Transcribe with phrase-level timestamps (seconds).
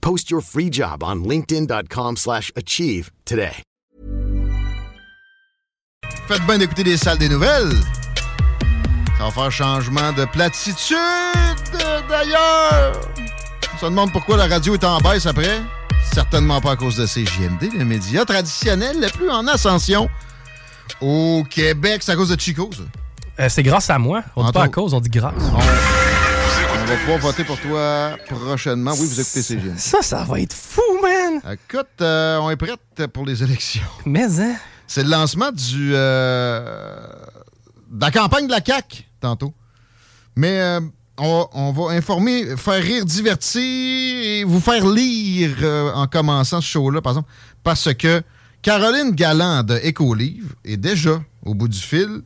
[0.00, 3.62] Post your free job on linkedin.com/achieve slash achieve today.
[6.26, 7.72] Faites bien d'écouter des salles des nouvelles.
[9.18, 10.96] Ça va faire changement de platitude
[12.08, 12.92] d'ailleurs.
[13.74, 15.60] On se demande pourquoi la radio est en baisse après.
[16.12, 20.08] Certainement pas à cause de CJMD, le média traditionnel le plus en ascension
[21.00, 22.02] au Québec.
[22.02, 22.82] C'est à cause de Chico, ça.
[23.40, 24.22] Euh, c'est grâce à moi.
[24.36, 25.34] On dit pas à cause, on dit grâce.
[25.36, 25.58] On
[26.88, 28.92] va pouvoir voter pour toi prochainement.
[28.92, 29.78] Oui, vous écoutez CJMD.
[29.78, 31.40] Ça, ça va être fou, man!
[31.52, 33.82] Écoute, euh, on est prête pour les élections.
[34.06, 34.56] Mais, hein?
[34.86, 37.06] C'est le lancement du euh,
[37.90, 39.52] de la campagne de la CAQ, tantôt.
[40.34, 40.80] Mais euh,
[41.18, 45.56] on, va- on va informer, faire rire, divertir et vous faire lire
[45.94, 47.30] en commençant ce show-là, par exemple,
[47.62, 48.22] parce que
[48.62, 52.22] Caroline Galland de Écolivre est déjà au bout du fil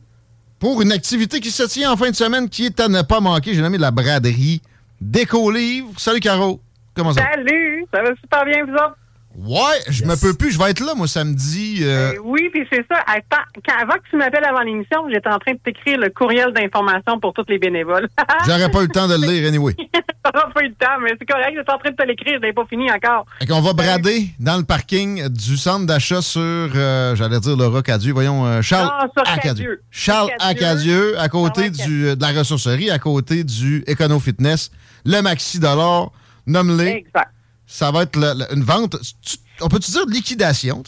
[0.63, 3.19] pour une activité qui se tient en fin de semaine qui est à ne pas
[3.19, 3.53] manquer.
[3.53, 4.61] J'ai nommé la braderie
[5.01, 5.89] d'Écolivre.
[5.97, 6.61] Salut, Caro.
[6.95, 7.31] Comment ça va?
[7.33, 8.95] Salut, ça va super bien, vous autres?
[9.35, 10.51] Ouais, je me peux plus.
[10.51, 11.79] Je vais être là, moi, samedi.
[11.81, 12.99] euh, Euh, oui, puis c'est ça.
[13.07, 16.53] Attends, quand- avant que tu m'appelles avant l'émission, j'étais en train de t'écrire le courriel
[16.53, 18.07] d'information pour tous les bénévoles.
[18.45, 19.73] J'aurais pas eu le temps de le lire, anyway.
[20.23, 22.45] T'auras pas eu le temps, mais c'est correct, j'étais en train de te l'écrire, je
[22.47, 23.25] l'ai pas fini encore.
[23.39, 27.65] Fait qu'on va brader dans le parking du centre d'achat sur, euh, j'allais dire le
[27.65, 29.41] Rocadieu, voyons, euh, Charles Non, Acadieux.
[29.41, 29.81] Cadieux.
[29.89, 31.19] Charles Acadieux.
[31.19, 34.69] À côté Ah ouais, du, de la ressourcerie, à côté du Econo Fitness,
[35.05, 36.11] le Maxi Dollar,
[36.45, 36.87] nomme-les.
[36.87, 37.29] Exact.
[37.65, 38.17] Ça va être
[38.53, 40.83] une vente, tu- on peut-tu dire de liquidation?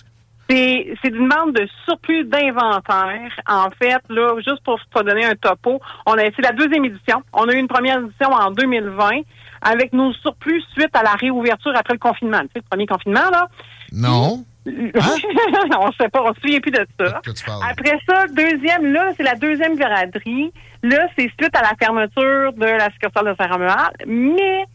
[0.47, 3.31] C'est une vente de surplus d'inventaire.
[3.47, 7.23] En fait, là, juste pour te donner un topo, on a c'est la deuxième édition.
[7.33, 9.21] On a eu une première édition en 2020
[9.61, 12.41] avec nos surplus suite à la réouverture après le confinement.
[12.41, 13.47] Tu sais, le premier confinement, là.
[13.91, 14.45] Non.
[14.67, 17.21] on sait pas, on se souvient plus de ça.
[17.69, 20.51] Après ça, deuxième, là, c'est la deuxième braderie.
[20.83, 23.95] Là, c'est suite à la fermeture de la succursale de Saint-Romuald.
[24.07, 24.65] Mais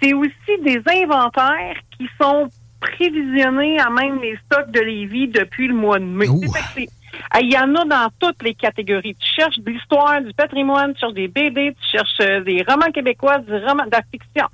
[0.00, 2.48] c'est aussi des inventaires qui sont
[2.80, 6.26] prévisionnés à même les stocks de Lévis depuis le mois de mai.
[7.40, 9.14] Il y en a dans toutes les catégories.
[9.16, 12.90] Tu cherches de l'histoire, du patrimoine, tu cherches des BD, tu cherches euh, des romans
[12.92, 14.46] québécois, du roman de la fiction,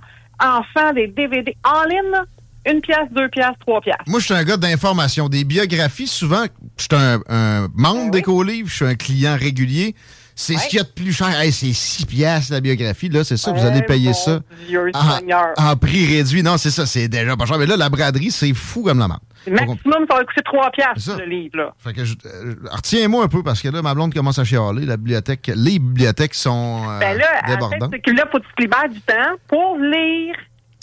[0.43, 1.57] enfants, des DVD.
[1.65, 2.23] En ligne,
[2.67, 3.97] une pièce, deux pièces, trois pièces.
[4.07, 6.09] Moi, je suis un gars d'information, des biographies.
[6.09, 6.45] Souvent,
[6.77, 9.95] je suis un, un membre d'Écolivre, je suis un client régulier.
[10.39, 11.29] C'est ce qu'il y a de plus cher.
[11.41, 13.09] Hey, c'est 6 piastres la biographie.
[13.09, 15.55] Là, c'est ça, vous allez payer ça Dieu en, Seigneur.
[15.57, 16.43] en prix réduit.
[16.43, 17.59] Non, c'est ça, c'est déjà pas cher.
[17.59, 19.23] Mais là, la braderie, c'est fou comme la marde.
[19.49, 21.17] Maximum, ça va coûter trois pièces C'est ça.
[21.17, 21.73] le livre, là.
[21.79, 24.85] Fait que je- euh, retiens-moi un peu parce que là, ma blonde commence à chialer.
[24.85, 27.91] La bibliothèque, les bibliothèques sont euh, Ben là, débordantes.
[27.93, 30.35] c'est que là, faut que tu te libères du temps pour lire,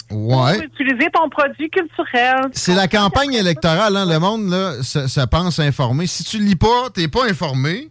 [0.08, 0.59] pour Ouais.
[0.66, 2.46] utiliser ton produit culturel.
[2.53, 4.06] C'est la campagne électorale, hein.
[4.08, 6.08] Le monde, là, se, se pense informé.
[6.08, 7.90] Si tu lis pas, t'es pas informé.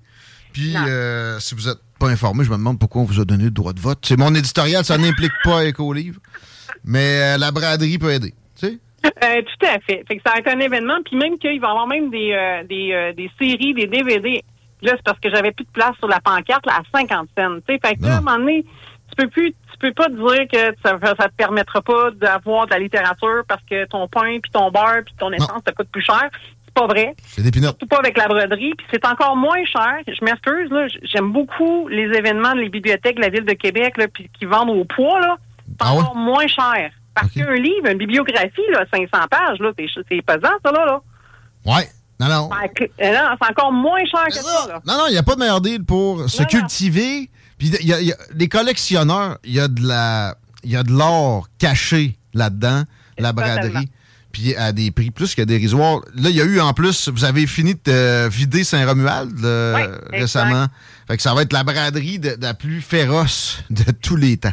[0.52, 0.84] Puis, Non.
[0.88, 3.50] euh, si vous êtes pas informé, je me demande pourquoi on vous a donné le
[3.50, 3.98] droit de vote.
[4.02, 6.20] C'est mon éditorial, ça n'implique pas Éco-Livre.
[6.84, 8.34] Mais euh, la braderie peut aider.
[8.58, 8.78] Tu sais?
[9.06, 10.04] Euh, tout à fait.
[10.08, 12.62] Fait que ça va être un événement, puis même qu'il va y avoir même des,
[12.68, 14.42] des, des séries, des DVD.
[14.82, 17.54] Là, c'est parce que j'avais plus de place sur la pancarte là, à 50 cents.
[17.69, 20.06] Tu sais, fait que là, à un moment donné, tu peux plus, tu peux pas
[20.06, 24.08] te dire que ça, ça te permettra pas d'avoir de la littérature parce que ton
[24.08, 26.28] pain, puis ton beurre, puis ton essence, ça coûte plus cher.
[26.75, 27.15] C'est pas vrai.
[27.27, 27.71] C'est des pinottes.
[27.78, 28.73] Surtout pas avec la broderie.
[28.79, 29.96] Puis c'est encore moins cher.
[30.06, 30.87] Je m'excuse, là.
[31.02, 34.70] J'aime beaucoup les événements, les bibliothèques de la Ville de Québec, là, puis qui vendent
[34.70, 35.37] au poids, là.
[35.69, 36.00] C'est Ah ouais?
[36.00, 36.91] encore moins cher.
[37.14, 40.87] Parce qu'un livre, une bibliographie, là, 500 pages, là, c'est pesant, ça, là.
[40.87, 41.00] là.
[41.67, 41.88] Ouais.
[42.19, 42.50] Non, non.
[42.52, 44.69] Euh, non, C'est encore moins cher que ça, ça.
[44.69, 44.81] là.
[44.87, 47.29] Non, non, il n'y a pas de meilleur deal pour se Non, cultiver.
[47.58, 50.70] Puis, il y a- il y a- les collectionneurs, il y a de la, il
[50.70, 52.82] y a de l'or caché là-dedans,
[53.19, 53.91] la braderie.
[54.32, 56.00] Puis à des prix plus que dérisoires.
[56.14, 59.32] Là, il y a eu en plus, vous avez fini de euh, vider Saint-Romuald
[60.11, 60.67] récemment.
[61.06, 64.37] Fait que ça va être la braderie de, de la plus féroce de tous les
[64.37, 64.52] temps.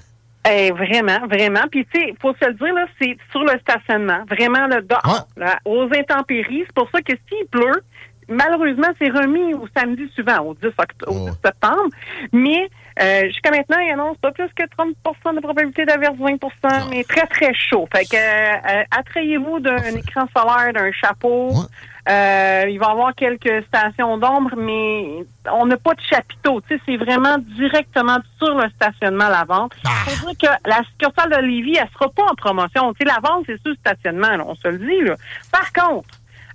[0.49, 1.61] Eh, vraiment, vraiment.
[1.69, 4.23] Puis, tu sais, faut se le dire, là, c'est sur le stationnement.
[4.29, 6.63] Vraiment, dehors, là, aux intempéries.
[6.65, 7.83] C'est pour ça que s'il pleut,
[8.29, 11.89] malheureusement, c'est remis au samedi suivant, au 10, oct- au 10 septembre.
[12.31, 12.69] Mais
[13.01, 17.27] euh, jusqu'à maintenant, il annonce pas plus que 30% de probabilité d'averse, 20% mais très,
[17.27, 17.87] très chaud.
[17.95, 21.49] Fait que euh, attrayez-vous d'un écran solaire, d'un chapeau.
[22.09, 26.59] Euh, il va y avoir quelques stations d'ombre, mais on n'a pas de chapiteau.
[26.61, 29.73] Tu sais, c'est vraiment directement sur le stationnement la vente.
[30.05, 32.93] Faut dire que la succursale de Lévis, elle sera pas en promotion.
[32.93, 35.01] Tu sais, la vente, c'est sur le stationnement, là, on se le dit.
[35.01, 35.15] Là.
[35.51, 36.09] Par contre,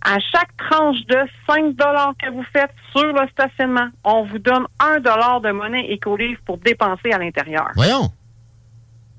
[0.05, 1.19] à chaque tranche de
[1.49, 1.77] 5
[2.19, 7.11] que vous faites sur le stationnement, on vous donne 1 de monnaie écolivre pour dépenser
[7.13, 7.71] à l'intérieur.
[7.75, 8.11] Voyons.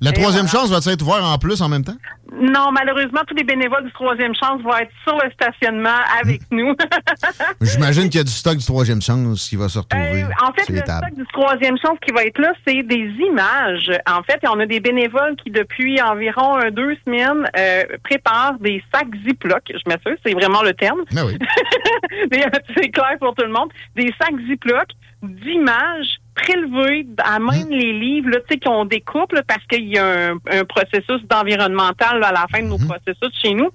[0.01, 0.67] La troisième voilà.
[0.67, 1.95] chance va être ouverte en plus en même temps?
[2.37, 6.75] Non, malheureusement, tous les bénévoles du troisième chance vont être sur le stationnement avec nous.
[7.61, 10.51] J'imagine qu'il y a du stock du troisième chance qui va se retrouver Euh, en
[10.51, 11.07] fait, le tables.
[11.07, 13.89] stock du troisième chance qui va être là, c'est des images.
[14.05, 18.83] En fait, on a des bénévoles qui, depuis environ euh, deux semaines, euh, préparent des
[18.93, 19.63] sacs Ziploc.
[19.69, 21.01] Je m'assure, c'est vraiment le terme.
[21.13, 21.37] Ben oui.
[22.75, 23.69] C'est clair pour tout le monde.
[23.95, 24.87] Des sacs Ziploc
[25.23, 29.97] d'images prélevées à même les livres là, tu sais, qu'on découpe là, parce qu'il y
[29.97, 33.69] a un, un processus d'environnemental là, à la fin de nos processus chez nous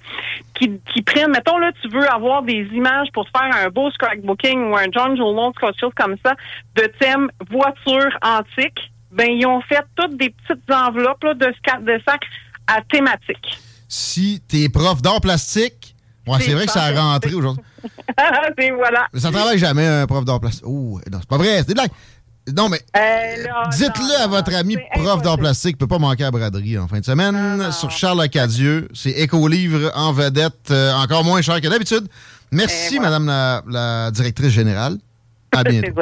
[0.58, 3.90] qui, qui prennent, mettons là, tu veux avoir des images pour te faire un beau
[3.90, 6.34] scrapbooking ou un John Jolon, quelque chose comme ça,
[6.76, 12.00] de thème voiture antique, ben ils ont fait toutes des petites enveloppes là, de, de
[12.06, 12.26] sacs
[12.66, 13.58] à thématique.
[13.88, 15.96] Si t'es prof d'art plastique,
[16.26, 17.64] ouais, c'est C'est vrai que ça a rentré aujourd'hui.
[18.58, 19.08] c'est voilà.
[19.12, 20.64] Mais ça travaille jamais un prof d'art plastique.
[20.66, 21.90] Oh, non, c'est pas vrai, c'est des blagues.
[22.56, 26.24] Non, mais Euh, là, dites-le à votre ami prof d'art plastique, il peut pas manquer
[26.24, 28.88] à braderie en fin de semaine sur Charles Acadieux.
[28.94, 32.06] C'est Écolivre en vedette, euh, encore moins cher que d'habitude.
[32.52, 33.18] Merci, voilà.
[33.20, 33.62] Madame la,
[34.04, 34.96] la directrice générale.
[35.52, 36.00] À bientôt.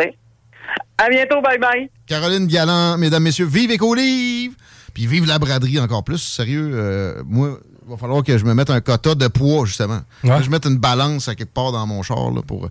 [0.98, 1.90] À bientôt, bye bye.
[2.06, 4.54] Caroline Galland, mesdames, messieurs, vive Écolivre!
[4.94, 6.18] Puis vive la braderie encore plus.
[6.18, 10.00] Sérieux, euh, moi, il va falloir que je me mette un quota de poids, justement.
[10.24, 10.38] Ouais.
[10.38, 12.68] Que je mette une balance à quelque part dans mon char, là, pour...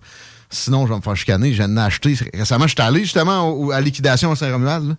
[0.50, 1.52] Sinon, je vais me faire chicaner.
[1.52, 2.16] J'en ai acheté.
[2.34, 4.96] Récemment, je suis allé, justement, au- à liquidation à Saint-Romuald.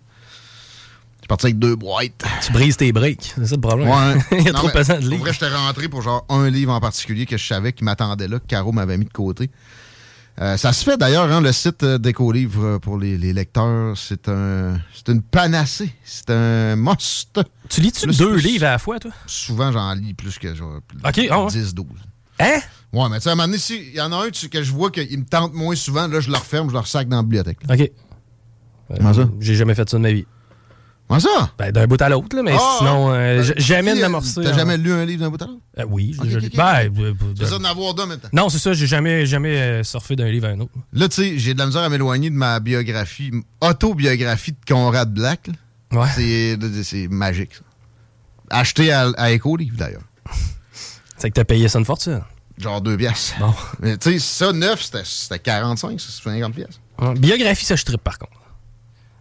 [1.16, 2.24] Je suis parti avec deux boîtes.
[2.44, 3.32] Tu brises tes breaks.
[3.36, 3.88] C'est ça le problème.
[3.88, 4.18] Ouais.
[4.38, 5.22] Il y a Non, trop mais pesant de livres.
[5.22, 8.38] vrai, j'étais rentré pour genre un livre en particulier que je savais qui m'attendait là,
[8.38, 9.50] que Caro m'avait mis de côté.
[10.40, 13.98] Euh, ça se fait d'ailleurs, hein, le site euh, d'Écolivre pour les, les lecteurs.
[13.98, 15.92] C'est un, c'est une panacée.
[16.04, 17.40] C'est un must.
[17.68, 19.10] Tu lis-tu deux plus- livres à la fois, toi?
[19.26, 21.50] Souvent, j'en lis plus que genre, Ok, ah ouais.
[22.40, 22.54] 10, 12.
[22.54, 22.60] Hein?
[22.92, 24.62] Ouais, mais tu sais, à un moment donné, s'il y en a un tu- que
[24.62, 27.16] je vois qu'il me tente moins souvent, là, je le referme, je le ressac dans
[27.18, 27.58] la bibliothèque.
[27.68, 27.74] là.
[27.74, 27.90] OK.
[28.96, 29.28] Comment ça?
[29.38, 30.26] J'ai jamais fait ça de ma vie.
[31.06, 31.52] Comment ça?
[31.58, 34.42] Ben, d'un bout à l'autre, là, mais Ah, sinon, euh, j- jamais de T'as l'amorcer.
[34.42, 34.54] T'as hein.
[34.56, 35.60] jamais lu un livre d'un bout à l'autre?
[35.78, 36.56] Euh, oui, j'ai ok, ok.
[36.56, 38.28] Ben, euh, C'est ça d'en avoir deux temps.
[38.32, 40.72] non, c'est ça, j'ai jamais, jamais euh, surfé d'un livre à un autre.
[40.92, 45.12] Là, tu sais, j'ai de la misère à m'éloigner de ma biographie, autobiographie de Conrad
[45.12, 45.48] Black.
[45.92, 46.00] là.
[46.00, 46.08] Ouais.
[46.14, 47.62] C'est, c'est magique, ça.
[48.50, 50.02] Acheté à, à Éco-Livre, d'ailleurs.
[51.20, 52.22] C'est que t'as payé ça une fortune.
[52.56, 53.34] Genre deux pièces.
[53.38, 53.54] Bon.
[53.80, 56.80] Mais tu sais, ça, neuf, c'était, c'était 45, ça, c'est 50 pièces.
[57.16, 58.32] Biographie, ça, je trippe par contre.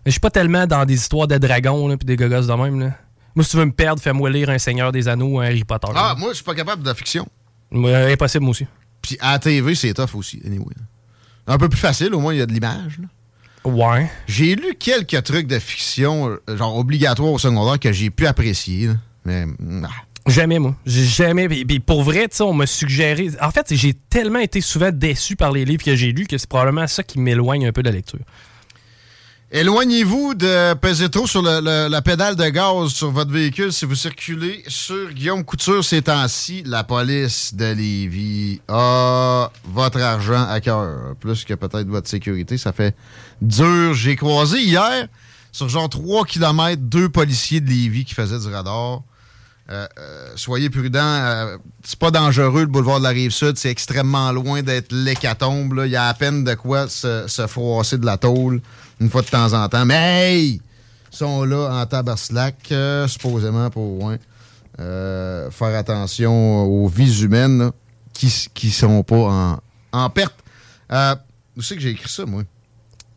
[0.05, 2.53] Mais Je suis pas tellement dans des histoires de dragons là, puis des gogos de
[2.53, 2.79] même.
[2.79, 2.91] Là.
[3.35, 5.87] Moi, si tu veux me perdre, fais-moi lire Un Seigneur des Anneaux, un Harry Potter.
[5.91, 6.15] Ah, là.
[6.15, 7.27] moi, je suis pas capable de fiction.
[7.71, 8.65] Moi, euh, impossible, moi aussi.
[9.01, 10.73] Puis à la TV, c'est tough aussi, anyway.
[11.47, 12.99] Un peu plus facile, au moins, il y a de l'image.
[13.65, 14.09] Ouais.
[14.27, 18.87] J'ai lu quelques trucs de fiction, euh, genre obligatoires au secondaire, que j'ai pu apprécier.
[18.87, 18.93] là.
[19.25, 20.03] Mais, mm, ah.
[20.27, 20.75] Jamais, moi.
[20.85, 21.47] J'ai jamais.
[21.47, 23.31] Puis, pour vrai, on m'a suggéré.
[23.41, 26.49] En fait, j'ai tellement été souvent déçu par les livres que j'ai lus que c'est
[26.49, 28.19] probablement ça qui m'éloigne un peu de la lecture.
[29.51, 35.11] Éloignez-vous de peser sur la pédale de gaz sur votre véhicule si vous circulez sur
[35.11, 36.61] Guillaume Couture ces temps-ci.
[36.67, 42.59] La police de Lévis a votre argent à cœur, plus que peut-être votre sécurité.
[42.59, 42.95] Ça fait
[43.41, 43.95] dur.
[43.95, 45.07] J'ai croisé hier,
[45.51, 49.01] sur genre 3 km, deux policiers de Lévis qui faisaient du radar.
[49.71, 50.99] Euh, euh, soyez prudents.
[50.99, 53.57] euh, c'est pas dangereux, le boulevard de la Rive-Sud.
[53.57, 55.83] C'est extrêmement loin d'être l'hécatombe.
[55.85, 58.61] Il y a à peine de quoi se, se froisser de la tôle
[58.99, 59.85] une fois de temps en temps.
[59.85, 60.61] Mais hey!
[61.11, 62.71] Ils sont là en tabarslac,
[63.07, 64.11] supposément pour
[64.77, 67.71] faire attention aux vies humaines
[68.13, 69.59] qui, qui sont pas
[69.91, 70.35] en, perte.
[71.57, 72.43] Où c'est que j'ai écrit ça, moi?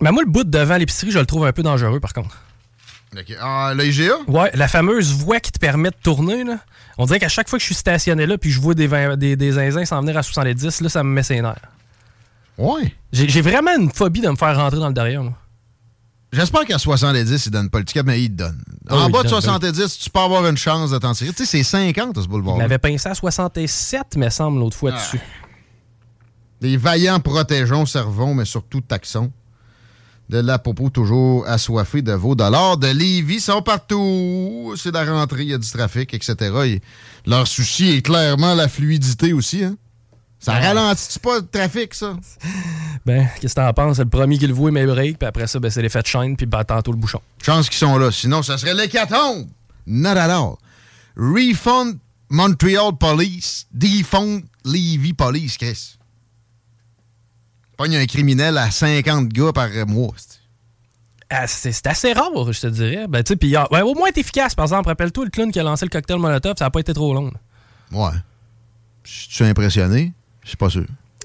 [0.00, 2.36] Mais moi, le bout de devant l'épicerie, je le trouve un peu dangereux, par contre.
[3.40, 4.14] Ah, l'IGA?
[4.26, 6.58] Ouais, la fameuse voie qui te permet de tourner, là.
[6.98, 9.36] On dirait qu'à chaque fois que je suis stationné là, puis je vois des, des,
[9.36, 11.56] des zinzins s'en venir à 70, là, ça me met ses nerfs.
[12.58, 12.94] Ouais.
[13.12, 15.34] J'ai vraiment une phobie de me faire rentrer dans le derrière, moi.
[16.32, 18.62] J'espère qu'à 70, ils donnent pas le ticket, mais ils te donnent.
[18.88, 21.30] Ah en bas de donnent, 70, tu peux avoir une chance de t'en tirer.
[21.34, 22.56] Tu sais, c'est 50, ce Il boulevard.
[22.56, 24.96] m'avait pincé à 67, me semble, l'autre fois Ah.
[24.98, 25.20] dessus.
[26.62, 29.30] Des vaillants protégeons, servons, mais surtout taxons.
[30.28, 32.78] De la popo toujours assoiffée de vos dollars.
[32.78, 34.74] De Lévis sont partout.
[34.76, 36.34] C'est la rentrée, il y a du trafic, etc.
[36.64, 36.82] Et
[37.26, 39.64] leur souci est clairement la fluidité aussi.
[39.64, 39.76] Hein?
[40.38, 42.16] Ça ralentit pas le trafic, ça?
[43.04, 43.96] Ben, qu'est-ce que t'en penses?
[43.96, 46.06] C'est le premier qui le voit, mes breaks, puis après ça, ben, c'est l'effet de
[46.06, 47.20] chaîne, puis ben, tantôt le bouchon.
[47.44, 48.12] Chance qu'ils sont là.
[48.12, 49.48] Sinon, ça serait l'hécatombe.
[49.88, 50.54] Not at all.
[51.16, 51.98] Refund
[52.30, 53.66] Montreal Police.
[53.72, 55.96] Defund Levy Police, Chris.
[57.82, 60.14] Pogne un criminel à 50 gars par mois.
[61.28, 63.08] Ah, c'est assez rare, je te dirais.
[63.08, 64.54] Ben, tu sais, puis ouais, au moins, t'es efficace.
[64.54, 66.94] Par exemple, rappelle-toi le clown qui a lancé le cocktail Molotov, ça n'a pas été
[66.94, 67.32] trop long.
[67.90, 68.12] Ouais.
[69.02, 70.12] Je suis impressionné?
[70.44, 70.84] Je suis pas sûr.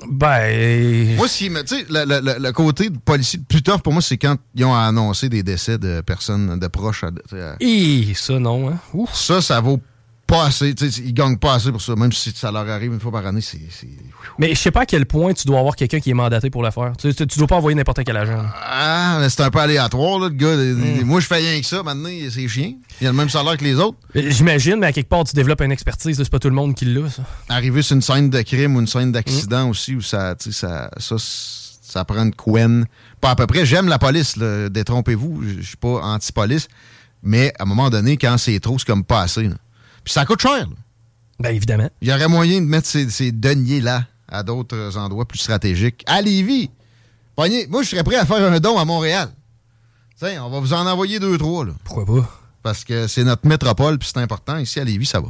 [0.10, 1.16] Ben.
[1.16, 4.38] Moi, si, tu sais, le, le, le, côté policier plus tough pour moi, c'est quand
[4.56, 7.04] ils ont annoncé des décès de personnes, de proches.
[7.04, 8.16] À, à...
[8.16, 8.80] ça, non, hein?
[9.14, 9.80] Ça, ça vaut
[10.28, 10.70] pas assez.
[10.70, 11.96] Ils gagnent pas assez pour ça.
[11.96, 13.60] Même si ça leur arrive une fois par année, c'est.
[14.38, 16.62] Mais je sais pas à quel point tu dois avoir quelqu'un qui est mandaté pour
[16.62, 16.94] le faire.
[16.98, 18.46] Tu, tu, dois pas envoyer n'importe quel agent.
[18.64, 20.56] Ah, mais c'est un peu aléatoire, là, le gars.
[20.56, 21.06] Mm.
[21.06, 21.82] Moi, je fais rien que ça.
[21.82, 22.74] Maintenant, c'est chien.
[23.00, 23.98] Il a le même salaire que les autres.
[24.14, 26.18] J'imagine, mais à quelque part, tu développes une expertise.
[26.18, 27.24] C'est pas tout le monde qui l'a, ça.
[27.48, 29.70] Arriver sur une scène de crime ou une scène d'accident mm.
[29.70, 32.86] aussi, où ça, ça, ça, ça prend une couenne.
[33.22, 33.66] Pas à peu près.
[33.66, 35.44] J'aime la police, détrompez-vous.
[35.58, 36.68] Je suis pas anti-police.
[37.24, 39.50] Mais à un moment donné, quand c'est trop, c'est comme pas assez.
[40.08, 40.60] Puis ça coûte cher.
[40.60, 40.76] Là.
[41.38, 41.90] Ben évidemment.
[42.00, 46.02] Il y aurait moyen de mettre ces, ces deniers-là à d'autres endroits plus stratégiques.
[46.08, 46.70] À Lévis.
[47.36, 49.28] moi, je serais prêt à faire un don à Montréal.
[50.18, 51.66] Tiens, on va vous en envoyer deux, trois.
[51.66, 51.74] Là.
[51.84, 52.42] Pourquoi pas?
[52.64, 54.58] Parce que c'est notre métropole, puis c'est important.
[54.58, 55.28] Ici, à Lévis, ça va.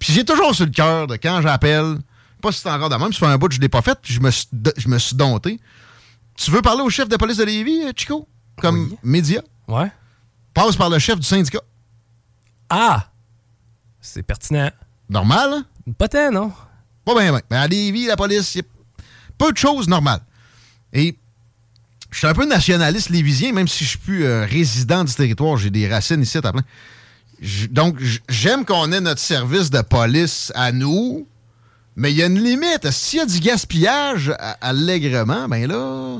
[0.00, 1.98] Puis j'ai toujours sur le cœur de quand j'appelle,
[2.42, 4.14] pas si c'est encore de même, si fait un bout je l'ai pas fait, puis
[4.14, 5.60] je me, suis, je me suis dompté.
[6.34, 8.26] Tu veux parler au chef de police de Lévis, euh, Chico?
[8.60, 9.42] Comme média?
[9.68, 9.92] Ouais.
[10.52, 11.60] Passe par le chef du syndicat.
[12.68, 13.08] Ah!
[14.00, 14.70] C'est pertinent.
[15.08, 15.92] Normal, hein?
[15.98, 16.52] Pas tant, non?
[17.04, 17.42] Pas bien, bien.
[17.50, 18.64] Mais à Lévis, la police, il y a
[19.38, 20.20] peu de choses normales.
[20.92, 21.16] Et
[22.10, 25.56] je suis un peu nationaliste lévisien, même si je suis plus euh, résident du territoire.
[25.56, 26.62] J'ai des racines ici à plein.
[27.70, 31.26] donc, j'aime qu'on ait notre service de police à nous,
[31.94, 32.90] mais il y a une limite.
[32.90, 36.18] S'il y a du gaspillage allègrement, ben là...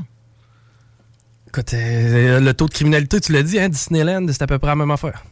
[1.49, 4.69] Écoute, euh, le taux de criminalité, tu l'as dit, hein, Disneyland, c'est à peu près
[4.69, 5.25] la même affaire.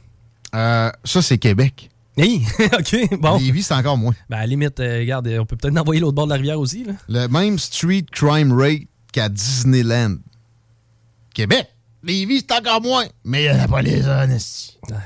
[0.55, 1.91] Euh, ça, c'est Québec.
[2.17, 3.39] Oui, OK, bon.
[3.39, 4.15] Lévis, c'est encore moins.
[4.31, 6.61] Ben, à la limite, euh, regarde, on peut peut-être envoyer l'autre bord de la rivière
[6.61, 6.85] aussi.
[6.85, 6.93] Là.
[7.09, 8.83] Le même street crime rate
[9.13, 10.17] qu'à Disneyland.
[11.35, 11.69] Québec.
[12.05, 13.07] Lévis, c'est encore moins.
[13.25, 14.27] Mais il y a la police, ah,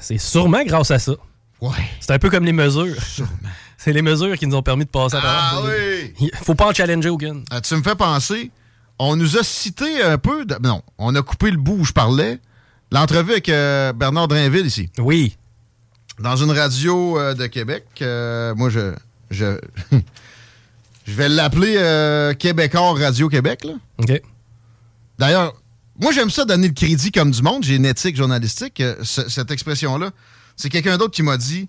[0.01, 1.13] C'est sûrement grâce à ça.
[1.61, 1.71] Ouais.
[2.01, 3.01] C'est un peu comme les mesures.
[3.03, 3.31] Sûrement.
[3.79, 5.21] C'est les mesures qui nous ont permis de passer à.
[5.25, 6.31] Ah oui!
[6.43, 7.45] Faut pas en challenger aucune.
[7.51, 8.51] Ah, tu me fais penser,
[8.99, 10.45] on nous a cité un peu...
[10.45, 10.57] De...
[10.61, 12.41] Non, on a coupé le bout où je parlais
[12.91, 14.89] L'entrevue avec euh, Bernard Drinville ici.
[14.99, 15.37] Oui.
[16.19, 17.85] Dans une radio euh, de Québec.
[18.01, 18.95] Euh, moi, je.
[19.31, 19.59] Je,
[21.05, 23.67] je vais l'appeler Québécois Radio-Québec.
[23.99, 24.23] OK.
[25.19, 25.53] D'ailleurs,
[26.01, 27.63] moi, j'aime ça donner le crédit comme du monde.
[27.63, 28.83] J'ai une éthique journalistique.
[29.05, 30.13] cette expression-là,
[30.57, 31.69] c'est quelqu'un d'autre qui m'a dit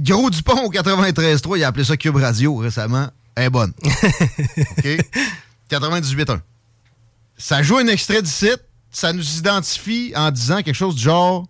[0.00, 3.08] Gros Dupont au 93.3, il a appelé ça Cube Radio récemment.
[3.36, 3.72] Elle est bonne.
[3.84, 4.84] OK?
[5.70, 6.40] 98.1.
[7.36, 8.62] Ça joue un extrait du site
[8.94, 11.46] ça nous identifie en disant quelque chose du genre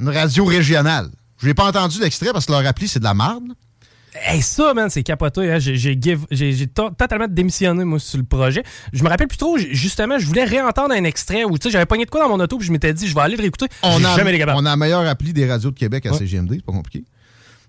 [0.00, 1.08] une radio régionale.
[1.38, 3.52] Je n'ai pas entendu l'extrait parce que leur appli, c'est de la marde.
[4.14, 5.52] Hey, ça, man, c'est capoté.
[5.52, 5.58] Hein?
[5.58, 8.62] J'ai totalement démissionné, moi, sur le projet.
[8.92, 11.86] Je me rappelle plus trop, justement, je voulais réentendre un extrait où, tu sais, j'avais
[11.86, 13.66] pogné de quoi dans mon auto, puis je m'étais dit, je vais aller le réécouter.
[13.82, 16.52] On a, jamais les on a la meilleure appli des radios de Québec à CGMD,
[16.54, 17.04] c'est pas compliqué.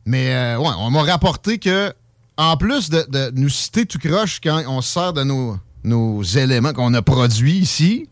[0.05, 1.91] Mais, euh, ouais, on m'a rapporté que,
[2.37, 6.93] en plus de, nous citer tout croche quand on sert de nos, nos éléments qu'on
[6.93, 8.07] a produits ici,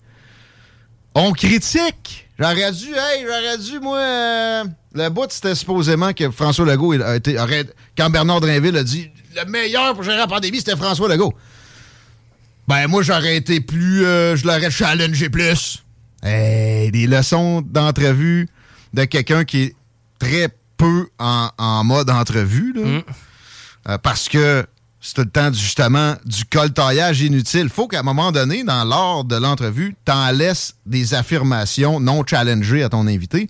[1.15, 2.27] on critique.
[2.39, 7.15] J'aurais dû, hey, j'aurais dû, moi, euh, le bout, c'était supposément que François Legault a
[7.15, 7.37] été,
[7.97, 11.33] quand Bernard Drinville a dit le meilleur pour gérer la pandémie, c'était François Legault.
[12.67, 15.83] Ben, moi, j'aurais été plus, euh, je l'aurais challengé plus.
[16.23, 18.47] Hey, des leçons d'entrevue
[18.93, 19.75] de quelqu'un qui est
[20.17, 22.81] très peu en, mode entrevue, là.
[22.81, 23.03] Mm.
[23.89, 24.65] Euh, parce que
[25.03, 27.67] c'est tout le temps justement du coltaillage inutile.
[27.67, 32.83] faut qu'à un moment donné, dans l'ordre de l'entrevue, t'en laisses des affirmations non challengées
[32.83, 33.49] à ton invité.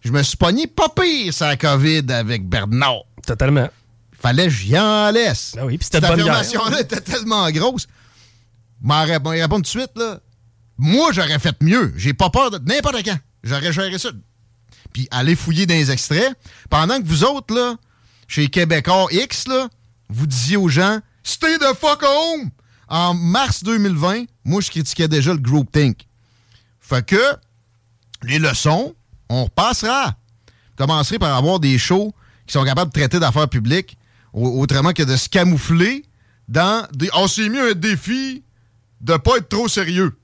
[0.00, 3.02] Je me suis pogné pas pire sa COVID avec Bernard.
[3.26, 3.68] Totalement.
[4.18, 5.52] Fallait que j'y en laisse.
[5.54, 7.86] Ben oui, Cette affirmation-là était tellement grosse.
[8.80, 10.20] M'en répondre tout de suite, là.
[10.78, 11.92] Moi, j'aurais fait mieux.
[11.96, 13.18] J'ai pas peur de n'importe quand.
[13.42, 14.08] J'aurais géré ça.
[14.94, 16.34] Puis aller fouiller dans les extraits.
[16.70, 17.76] Pendant que vous autres, là,
[18.26, 19.68] chez Québécois X, là,
[20.08, 22.50] vous disiez aux gens Stay the fuck home!
[22.88, 26.06] En mars 2020, moi, je critiquais déjà le group think.
[26.80, 27.20] Fait que
[28.22, 28.94] les leçons,
[29.28, 30.14] on repassera.
[30.76, 32.12] Commencerai par avoir des shows
[32.46, 33.96] qui sont capables de traiter d'affaires publiques
[34.32, 36.04] autrement que de se camoufler
[36.48, 37.08] dans des.
[37.14, 38.44] On s'est mis un défi
[39.00, 40.18] de pas être trop sérieux.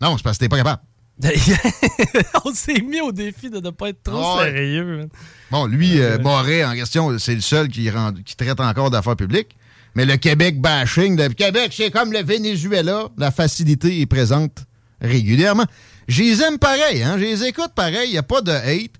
[0.00, 0.82] Non, c'est parce que t'es pas capable.
[2.44, 4.44] on s'est mis au défi de ne pas être trop Ouais.
[4.52, 5.08] sérieux.
[5.50, 9.16] Bon, lui, euh, Moret, en question, c'est le seul qui, rend- qui traite encore d'affaires
[9.16, 9.56] publiques.
[9.94, 13.08] Mais le Québec bashing, le Québec, c'est comme le Venezuela.
[13.18, 14.64] La facilité est présente
[15.00, 15.66] régulièrement.
[16.08, 17.16] Je les aime pareil, hein?
[17.18, 18.08] Je les écoute pareil.
[18.08, 18.92] Il n'y a pas de hate.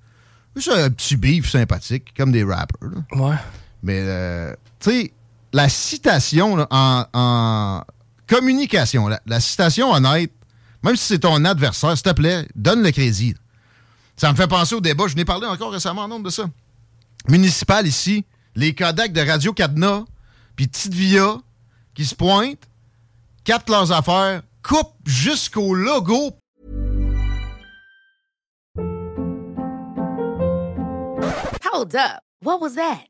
[0.57, 2.89] C'est un petit beef sympathique, comme des rappers.
[2.91, 3.19] là.
[3.21, 3.37] Ouais.
[3.83, 5.13] Mais, euh, tu sais,
[5.53, 7.85] la citation là, en, en
[8.27, 10.33] communication, la, la citation honnête,
[10.83, 13.35] même si c'est ton adversaire, s'il te plaît, donne le crédit.
[14.17, 16.45] Ça me fait penser au débat, je n'ai parlé encore récemment en nombre de ça.
[17.29, 20.05] Municipal ici, les Kodak de Radio Cadena,
[20.57, 21.37] puis Petite Via,
[21.95, 22.69] qui se pointent,
[23.45, 26.37] captent leurs affaires, coupent jusqu'au logo
[31.73, 32.23] Hold up.
[32.43, 33.10] What was that?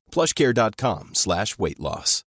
[0.11, 2.23] plushcare.com slash weight loss.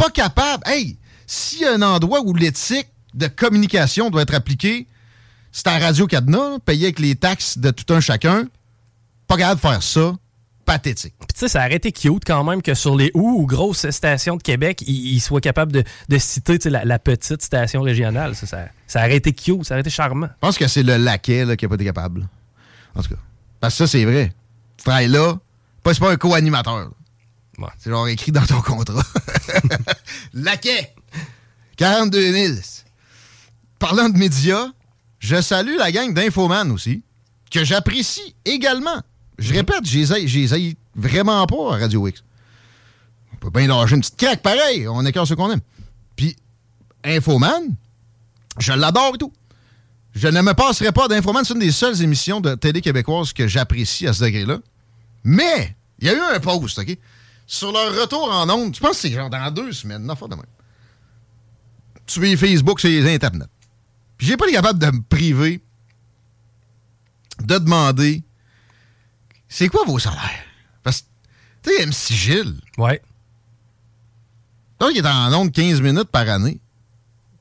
[0.00, 0.62] pas capable.
[0.66, 4.86] Hey, s'il y a un endroit où l'éthique de communication doit être appliquée,
[5.52, 8.46] c'est à Radio Cadena, payé avec les taxes de tout un chacun.
[9.26, 10.14] Pas capable de faire ça.
[10.64, 11.14] Pathétique.
[11.18, 13.90] Puis tu sais, ça aurait été cute quand même que sur les ou ou grosses
[13.90, 18.34] stations de Québec, ils, ils soient capables de, de citer la, la petite station régionale.
[18.36, 20.28] Ça, ça, ça aurait été cute, ça aurait été charmant.
[20.28, 22.26] Je pense que c'est le laquais là, qui n'a pas été capable.
[22.94, 23.20] En tout cas.
[23.58, 24.32] Parce que ça, c'est vrai.
[24.80, 25.36] Tu travailles là,
[25.82, 26.90] pas, c'est pas un co-animateur.
[27.58, 27.68] Ouais.
[27.78, 29.02] C'est genre écrit dans ton contrat.
[30.32, 30.94] laquais.
[31.76, 32.54] 42 000.
[33.78, 34.68] Parlant de médias,
[35.18, 37.02] je salue la gang d'Infoman aussi,
[37.50, 39.02] que j'apprécie également.
[39.38, 42.24] Je répète, j'ai vraiment pas à Radio X.
[43.34, 45.60] On peut bien lâcher une petite craque pareil, on écarte ce qu'on aime.
[46.16, 46.36] Puis,
[47.04, 47.74] Infoman,
[48.58, 49.32] je l'adore et tout.
[50.14, 51.44] Je ne me passerai pas d'Infoman.
[51.44, 54.58] C'est une des seules émissions de télé québécoise que j'apprécie à ce degré-là.
[55.24, 56.98] Mais, il y a eu un post, OK?
[57.46, 60.34] Sur leur retour en ondes, je pense que c'est genre dans deux semaines, non, de
[60.34, 60.44] même.
[62.06, 63.48] Sur les Facebook, sur les Internet.
[64.16, 65.60] Puis j'ai pas été capable de me priver
[67.42, 68.22] de demander
[69.48, 70.44] c'est quoi vos salaires?
[70.82, 71.06] Parce que,
[71.62, 73.00] tu sais, MC Gilles, Ouais.
[74.78, 76.60] donc il est en ondes 15 minutes par année.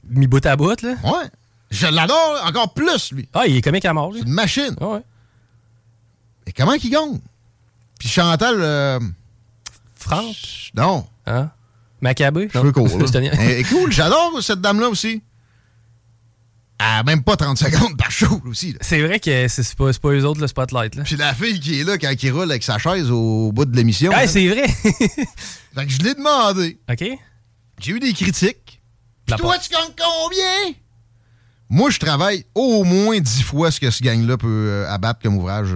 [0.05, 0.95] Mis bout à bout, là?
[1.03, 1.29] Ouais.
[1.71, 3.29] Je l'adore encore plus, lui.
[3.33, 4.19] Ah, il est comique à mort, lui.
[4.21, 4.75] C'est une machine.
[4.81, 5.01] Ah ouais.
[6.47, 7.19] Et comment qu'il gagne?
[7.99, 8.99] Puis Chantal, euh,
[10.75, 11.51] non, Hein?
[12.01, 12.49] Macabé.
[12.53, 13.35] Je te niaise.
[13.39, 15.21] Elle est cool, j'adore cette dame-là aussi.
[16.81, 18.75] A même pas 30 secondes par show aussi.
[18.79, 20.95] C'est vrai que c'est pas, pas eux autres le spotlight.
[20.95, 21.03] Là.
[21.03, 23.75] Puis la fille qui est là quand il roule avec sa chaise au bout de
[23.75, 24.11] l'émission.
[24.15, 24.65] Ah, c'est vrai.
[25.75, 26.79] Fait que je l'ai demandé.
[26.89, 27.03] OK.
[27.81, 28.81] J'ai eu des critiques.
[29.27, 30.73] La Puis toi, tu gagnes combien?
[31.71, 35.37] Moi, je travaille au moins 10 fois ce que ce gang-là peut euh, abattre comme
[35.37, 35.69] ouvrage.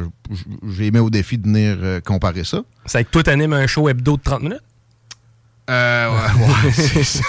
[0.76, 2.62] J'ai mis au défi de venir euh, comparer ça.
[2.88, 4.62] C'est que toi, t'animes un show hebdo de 30 minutes?
[5.70, 7.24] Euh, ouais, ouais, c'est ça.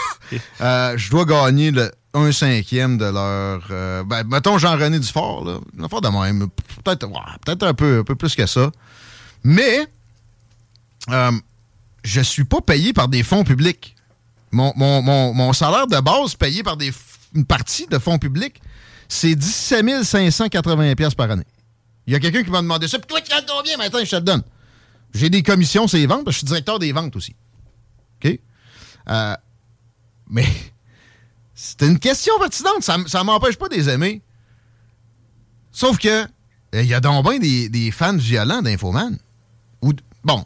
[0.62, 3.66] Euh, je dois gagner le 1 cinquième de leur...
[3.70, 5.58] euh, ben, mettons Jean-René Dufort, là.
[5.78, 6.48] Une affaire de même.
[6.82, 8.70] Peut-être ouais, un, peu, un peu plus que ça.
[9.44, 9.86] Mais,
[12.02, 13.94] je suis pas payé par des fonds publics.
[14.52, 16.94] Mon, mon- mon- mon salaire de base payé par des, f-
[17.34, 18.60] une partie de fonds publics,
[19.08, 21.44] c'est 17 580 pièces par année.
[22.06, 22.98] Il y a quelqu'un qui m'a demandé ça.
[22.98, 24.00] Puis toi, tu gagnes combien maintenant?
[24.04, 24.42] Je te le donne?
[25.14, 27.34] J'ai des commissions sur les ventes, parce que je suis directeur des ventes aussi.
[28.22, 28.38] OK?
[29.10, 29.34] Euh,
[30.28, 30.46] mais
[31.54, 32.82] c'est une question pertinente.
[32.82, 34.22] Ça, ça m'empêche pas de les aimer.
[35.70, 39.16] Sauf que euh, il y a donc bien des, des fans violents d'Infoman.
[39.82, 39.92] Ou,
[40.24, 40.44] bon,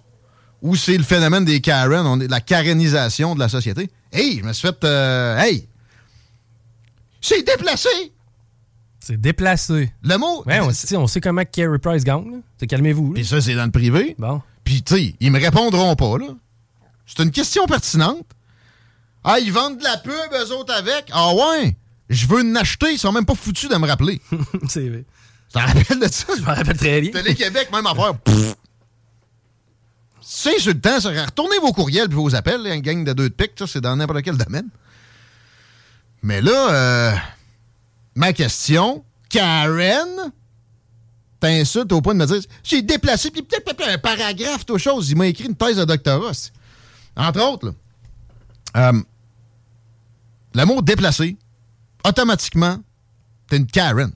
[0.62, 3.90] ou c'est le phénomène des Karen, on est la karenisation de la société.
[4.12, 4.84] Hey, je me suis fait...
[4.84, 5.68] euh, hey!
[7.20, 7.88] C'est déplacé!
[9.00, 9.92] C'est déplacé.
[10.02, 10.42] Le mot...
[10.44, 12.42] Ouais, on, sait- on sait comment Carey Price gagne.
[12.60, 12.66] là.
[12.66, 13.08] Calmez-vous.
[13.08, 13.14] là.
[13.14, 14.14] Puis ça, c'est dans le privé.
[14.18, 14.42] Bon.
[14.64, 16.26] Puis, tu sais, ils me répondront pas, là.
[17.06, 18.26] C'est une question pertinente.
[19.24, 21.06] Ah, ils vendent de la pub, eux autres, avec.
[21.12, 21.76] Ah ouais?
[22.10, 22.92] Je veux en acheter.
[22.92, 24.20] Ils sont même pas foutus de me rappeler.
[24.68, 25.04] c'est vrai.
[25.48, 26.26] Ça rappelle de ça?
[26.36, 27.10] Je me rappelle très bien.
[27.10, 28.12] Télé-Québec, même affaire.
[30.20, 31.08] C'est insultant, ça.
[31.10, 33.96] Retournez vos courriels et vos appels, un gang de deux de pique, ça, c'est dans
[33.96, 34.68] n'importe quel domaine.
[36.22, 37.16] Mais là, euh,
[38.14, 40.32] ma question, Karen,
[41.40, 45.10] t'insultes au point de me dire j'ai déplacé, puis peut-être un paragraphe, toute chose.
[45.10, 46.32] Il m'a écrit une thèse de doctorat.
[47.16, 47.74] Entre autres,
[48.76, 49.02] euh,
[50.54, 51.36] le mot déplacé,
[52.04, 52.78] automatiquement,
[53.48, 54.12] t'es une Karen.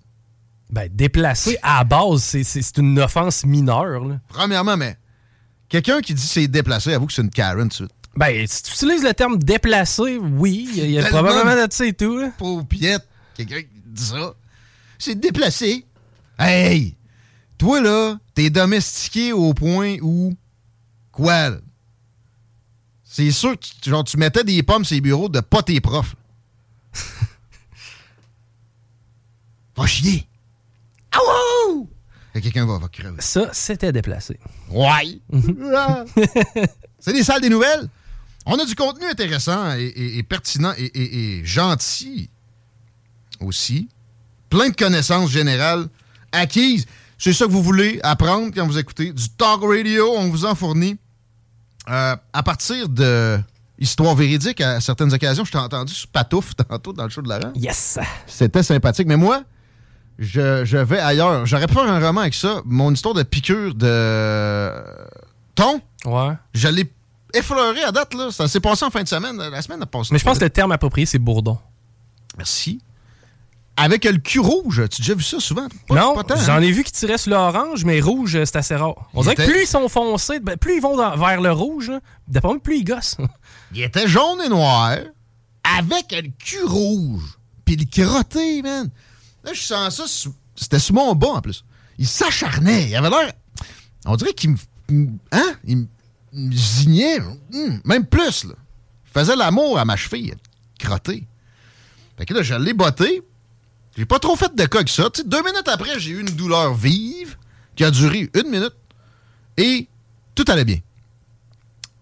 [0.71, 4.05] Ben, déplacé à la base, c'est une offense mineure.
[4.05, 4.21] Là.
[4.29, 4.97] Premièrement, mais
[5.69, 8.02] quelqu'un qui dit c'est déplacé, avoue que c'est une Karen tout de suite.
[8.15, 11.95] Ben, si tu utilises le terme déplacé, oui, il y a, probablement de ça et
[11.95, 12.19] tout.
[12.19, 12.31] Là.
[12.37, 14.35] Pauvre piette, quelqu'un qui dit ça.
[14.99, 15.87] C'est déplacé.
[16.39, 16.97] Hey!
[17.57, 20.35] Toi, là, t'es domestiqué au point où.
[21.11, 21.57] Quoi, là?
[23.05, 25.81] C'est sûr que tu, genre, tu mettais des pommes sur les bureaux de pas tes
[25.81, 26.15] profs.
[29.77, 30.27] va chier.
[31.13, 33.21] Ah Quelqu'un va, va crever.
[33.21, 34.39] Ça, c'était déplacé.
[34.71, 35.21] Ouais.
[36.99, 37.91] C'est des salles des nouvelles?
[38.47, 42.31] On a du contenu intéressant et, pertinent et, gentil
[43.41, 43.89] aussi.
[44.51, 45.87] Plein de connaissances générales
[46.33, 46.87] acquises.
[47.19, 50.13] C'est ça que vous voulez apprendre quand vous écoutez du talk radio.
[50.17, 50.99] On vous en fournit.
[51.89, 53.39] Euh, à partir de
[53.79, 57.29] histoires véridiques, à certaines occasions, je t'ai entendu sur Patouf tantôt dans le show de
[57.29, 57.53] Laurent.
[57.55, 57.99] Yes!
[58.27, 59.07] C'était sympathique.
[59.07, 59.43] Mais moi,
[60.19, 61.47] je, vais ailleurs.
[61.47, 62.61] J'aurais pu faire un roman avec ça.
[62.65, 64.73] Mon histoire de piqûre de
[65.55, 65.81] thon.
[66.05, 66.35] Ouais.
[66.55, 66.91] Je l'ai
[67.35, 68.31] effleuré à date, là.
[68.31, 69.37] Ça s'est passé en fin de semaine.
[69.37, 70.11] La semaine a passé.
[70.13, 71.59] Mais je pense que le terme approprié, c'est bourdon.
[72.37, 72.81] Merci.
[73.77, 75.67] Avec le cul rouge, tu as déjà vu ça souvent?
[75.89, 76.61] non, j'en hein?
[76.61, 79.09] ai vu qui tiraient sur l'orange, mais rouge, c'est assez rare.
[79.15, 81.91] On dirait que plus ils sont foncés, ben, plus ils vont vers le rouge,
[82.29, 83.17] d'après moi, plus ils gossent.
[83.75, 84.99] il était jaune et noir,
[85.79, 88.91] avec le cul rouge, puis le crotté, man.
[89.43, 91.65] Là, je sens ça, c'était sur mon bas en plus.
[91.99, 93.33] Il s'acharnait, il avait l'air...
[94.05, 95.09] On dirait qu'il me...
[95.33, 95.55] Hein?
[95.65, 95.87] Il me
[96.33, 98.55] zignait, hmm, même plus, là.
[99.07, 100.35] Il faisait l'amour à ma cheville,
[100.79, 101.27] crotté.
[102.17, 103.23] Fait que là, je l'ai botté,
[103.97, 105.09] j'ai pas trop fait de cas que ça.
[105.25, 107.37] deux minutes après, j'ai eu une douleur vive
[107.77, 108.75] qui a duré une minute
[109.57, 109.89] et
[110.35, 110.79] tout allait bien.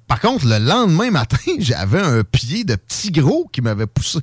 [0.06, 4.18] Par contre, le lendemain matin, j'avais un pied de petit gros qui m'avait poussé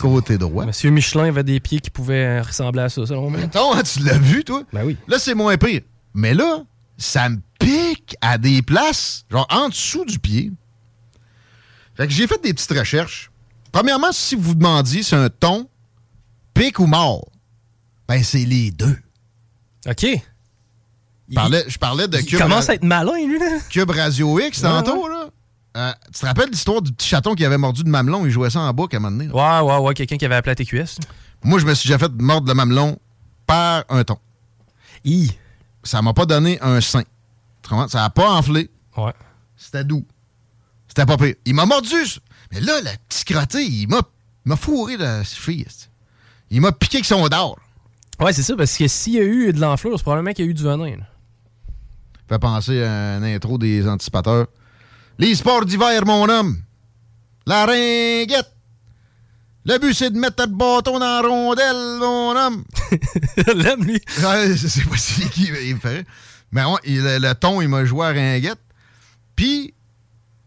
[0.00, 0.64] côté droit.
[0.64, 3.40] Monsieur Michelin avait des pieds qui pouvaient ressembler à ça, selon moi.
[3.40, 4.62] Attends, hein, tu l'as vu, toi?
[4.72, 4.96] Ben oui.
[5.08, 5.82] Là, c'est moins pire.
[6.14, 6.62] Mais là,
[6.96, 7.38] ça me
[7.68, 10.52] pique à des places, genre en dessous du pied.
[11.94, 13.30] Fait que j'ai fait des petites recherches.
[13.72, 15.68] Premièrement, si vous vous demandiez, c'est un ton
[16.54, 17.28] pique ou mort?
[18.08, 18.96] Ben, c'est les deux.
[19.86, 20.06] OK.
[21.28, 23.58] Je parlais, de il commence à être malin, lui, là.
[23.68, 25.28] Cube Radio X, tantôt, là.
[25.76, 28.24] Euh, tu te rappelles l'histoire du petit chaton qui avait mordu de mamelon?
[28.24, 29.30] Il jouait ça en boucle à un moment donné.
[29.30, 29.94] Ouais, ouais, ouais.
[29.94, 30.98] Quelqu'un qui avait appelé à TQS.
[31.44, 32.98] Moi, je me suis déjà fait mordre le mamelon
[33.46, 34.16] par un ton.
[35.04, 35.30] I.
[35.84, 37.04] Ça m'a pas donné un sein.
[37.88, 38.70] Ça a pas enflé.
[38.96, 39.12] Ouais.
[39.56, 40.06] C'était doux.
[40.88, 41.34] C'était pas pire.
[41.44, 41.96] Il m'a mordu.
[42.52, 45.66] Mais là, le petit crotté, il m'a fourré la fille.
[46.50, 47.58] Il m'a piqué avec son d'or.
[48.20, 50.48] Ouais, c'est ça, parce que s'il y a eu de l'enflure, c'est probablement qu'il y
[50.48, 50.96] a eu du venin.
[52.28, 54.46] Fait penser à une intro des anticipateurs.
[55.18, 56.58] Les sports d'hiver, mon homme.
[57.46, 58.52] La ringuette.
[59.64, 62.64] Le but, c'est de mettre le bâton dans la rondelle, mon homme.
[63.54, 64.00] L'aime, lui.
[64.22, 66.06] Ouais, je sais pas si qui il me fait.
[66.52, 68.58] Mais le, ton, il m'a joué à ringuette.
[69.36, 69.74] Puis,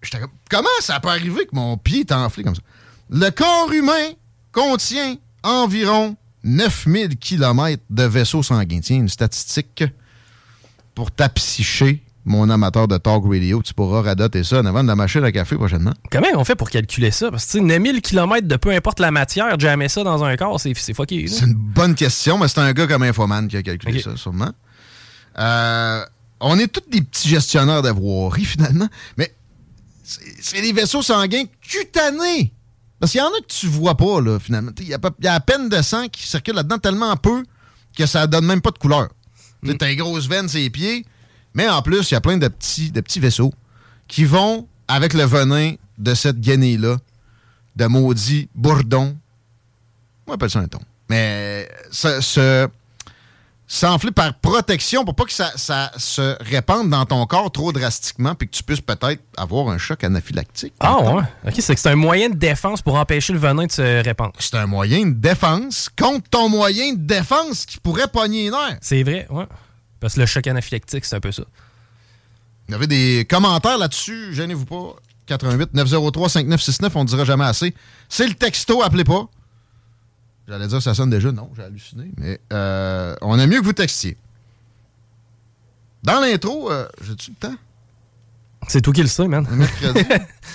[0.02, 2.62] j'étais comme, comment ça peut arriver que mon pied est enflé comme ça?
[3.10, 4.14] Le corps humain
[4.52, 8.80] contient environ 9000 km de vaisseaux sanguins.
[8.82, 9.84] Tiens, une statistique
[10.96, 13.62] pour ta psyché, mon amateur de talk radio.
[13.62, 15.94] Tu pourras radoter ça en avant de la machine à café prochainement.
[16.12, 17.32] Comment on fait pour calculer ça?
[17.32, 20.74] Parce que 9000 km de peu importe la matière, jamais ça dans un corps, c'est
[20.94, 21.28] fucké.
[21.28, 24.52] C'est une bonne question, mais c'est un gars comme Infoman qui a calculé ça, sûrement.
[25.38, 26.06] Euh,
[26.40, 27.94] on est tous des petits gestionnaires de
[28.44, 29.34] finalement, mais
[30.04, 32.54] c'est des vaisseaux sanguins cutanés.
[33.00, 34.72] Parce qu'il y en a que tu vois pas, là, finalement.
[34.80, 37.44] Il y, a à peine de sang qui circule là-dedans tellement peu
[37.98, 39.10] que ça donne même pas de couleur.
[39.64, 41.06] Tu as une grosse veine sur les pieds,
[41.54, 43.54] mais en plus, il y a plein de petits, de petits vaisseaux
[44.08, 46.98] qui vont avec le venin de cette guenille-là,
[47.76, 49.18] de maudit bourdon.
[50.28, 50.82] On appelle ça un ton.
[51.10, 52.68] Mais ce,
[53.72, 58.50] s'enfler par protection pour pas que ça, se répande dans ton corps trop drastiquement puis
[58.50, 60.74] que tu puisses peut-être avoir un choc anaphylactique.
[60.82, 61.24] Ah ouais?
[61.48, 64.34] OK, c'est que c'est un moyen de défense pour empêcher le venin de se répandre.
[64.40, 68.78] C'est un moyen de défense contre ton moyen de défense qui pourrait pogner les nerfs.
[68.82, 69.46] C'est vrai, ouais.
[70.02, 71.44] Parce que le choc anaphylactique, c'est un peu ça.
[72.68, 74.96] Vous avez des commentaires là-dessus, gênez-vous pas.
[75.28, 77.74] 88 903 5969, on ne dira jamais assez.
[78.10, 79.30] C'est le texto, appelez pas.
[80.52, 81.32] J'allais dire ça sonne déjà.
[81.32, 82.12] Non, j'ai halluciné.
[82.18, 84.18] Mais euh, on a mieux que vous textiez.
[86.04, 87.56] Dans l'intro, euh, j'ai-tu le temps?
[88.68, 89.48] C'est toi qui le sais, man.
[89.50, 90.04] Mercredi.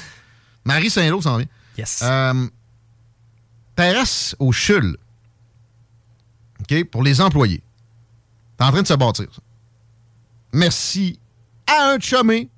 [0.67, 1.47] Marie Saint-Lô s'en vient.
[1.79, 2.03] Yes.
[2.03, 2.47] Euh,
[3.75, 4.99] terrasse au CHUL.
[6.61, 6.85] OK?
[6.91, 7.63] Pour les employés.
[8.59, 9.41] T'es en train de se bâtir, ça.
[10.53, 11.19] Merci
[11.67, 12.51] à un chumé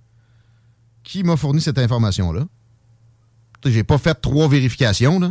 [1.05, 2.49] qui m'a fourni cette information-là.
[3.65, 5.31] J'ai pas fait trois vérifications, là.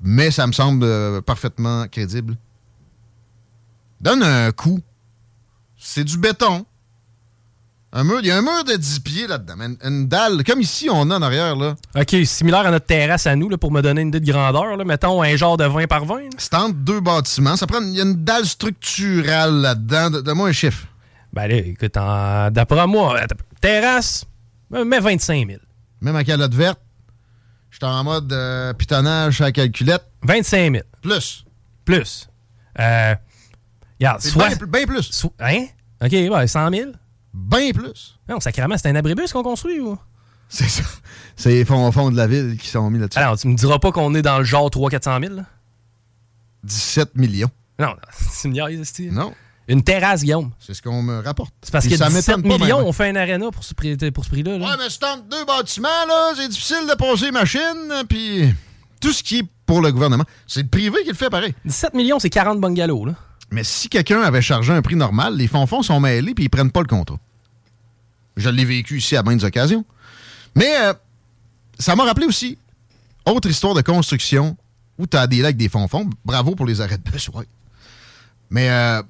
[0.00, 2.36] Mais ça me semble euh, parfaitement crédible.
[4.00, 4.80] Donne un coup.
[5.78, 6.64] C'est du béton.
[7.92, 9.54] Un mur, il y a un mur de 10 pieds là-dedans.
[9.58, 11.76] Une, une dalle, comme ici, on a en arrière, là.
[11.94, 14.76] OK, similaire à notre terrasse à nous, là, pour me donner une idée de grandeur.
[14.76, 14.84] Là.
[14.84, 16.14] Mettons un genre de 20 par 20.
[16.16, 16.28] là.
[16.36, 17.56] C'est entre deux bâtiments.
[17.56, 20.10] Ça prend, il y a une dalle structurale là-dedans.
[20.10, 20.86] De- Donne-moi un chiffre.
[21.32, 23.18] Ben là, écoute, d'après moi,
[23.62, 24.24] terrasse,
[24.74, 25.60] euh, mets 25 000.
[26.02, 26.80] Même à calotte verte,
[27.76, 30.02] j'étais en mode euh, pitonnage à la calculette.
[30.22, 30.84] 25 000.
[31.02, 31.44] Plus.
[31.84, 32.26] Plus.
[32.78, 33.14] Euh,
[34.00, 34.48] regarde, soit...
[34.48, 35.02] bien bien plus.
[35.02, 35.66] so- hein?
[36.02, 36.90] OK, ouais, 100 000.
[37.34, 38.18] Bien plus.
[38.30, 39.98] Non, sacrément, c'est un abribus qu'on construit ou?
[40.48, 40.84] C'est ça.
[41.36, 43.18] C'est les fonds, fonds de la ville qui sont mis là-dessus.
[43.18, 45.44] Alors, tu me diras pas qu'on est dans le genre 300-400 000, là?
[46.64, 47.50] 17 millions.
[47.78, 47.96] Non, non,
[48.30, 49.10] c'est une niaise, c'est-tu?
[49.10, 49.34] Non.
[49.68, 50.52] Une terrasse, Guillaume.
[50.60, 51.52] C'est ce qu'on me rapporte.
[51.62, 53.74] C'est parce Puis que ça 17 m'étonne pas, millions, on fait un aréna pour ce,
[53.74, 54.58] prix, pour ce prix-là.
[54.58, 54.64] là.
[54.64, 56.32] Ouais, mais c'est entre deux bâtiments, là.
[56.36, 58.04] C'est difficile de passer machine.
[58.08, 58.54] Puis
[59.00, 61.52] tout ce qui est pour le gouvernement, c'est le privé qui le fait pareil.
[61.64, 63.14] 17 millions, c'est 40 bungalows, là.
[63.50, 66.72] Mais si quelqu'un avait chargé un prix normal, les fonds-fonds sont mêlés puis ils prennent
[66.72, 67.18] pas le contrat.
[68.36, 69.84] Je l'ai vécu ici à maintes occasions.
[70.54, 70.94] Mais euh,
[71.78, 72.58] ça m'a rappelé aussi
[73.24, 74.56] autre histoire de construction
[74.98, 76.08] où tu as des lacs des fonds-fonds.
[76.24, 77.46] Bravo pour les arrêts de bus, ouais.
[78.50, 79.02] Mais euh,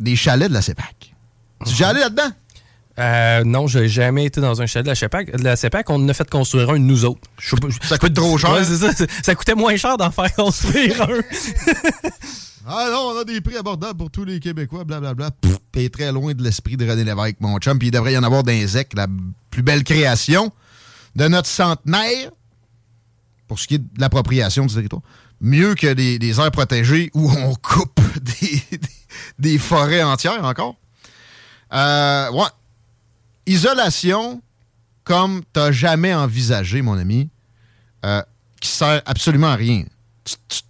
[0.00, 1.14] des chalets de la CEPAC.
[1.64, 2.30] Tu es déjà allé là-dedans?
[2.98, 5.36] Euh, non, j'ai jamais été dans un chalet de la CEPAC.
[5.36, 7.20] De la CEPAC, on en a fait construire un, nous autres.
[7.38, 8.52] Je je- Ça coûte trop cher.
[8.52, 9.34] Ouais, ça.
[9.34, 11.08] coûtait moins cher d'en faire construire un.
[12.66, 15.32] Ah non, on a des prix abordables pour tous les Québécois, blablabla.
[15.70, 17.78] Puis très loin de l'esprit de René Lévesque, mon chum.
[17.78, 19.06] Puis il devrait y en avoir d'un ZEC, la
[19.50, 20.50] plus belle création
[21.14, 22.30] de notre centenaire,
[23.48, 25.02] pour ce qui est de l'appropriation du territoire.
[25.40, 28.62] Mieux que des, des aires protégées où on coupe des,
[29.38, 30.76] des- forêts entières encore.
[31.72, 32.46] Euh, ouais.
[33.46, 34.42] Isolation
[35.04, 37.28] comme t'as jamais envisagé, mon ami,
[38.06, 38.22] euh,
[38.60, 39.84] qui sert absolument à rien.
[40.24, 40.62] Tu, tu